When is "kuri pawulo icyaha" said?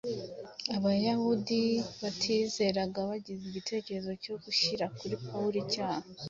4.97-6.07